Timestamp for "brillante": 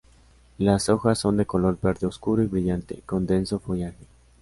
2.47-3.03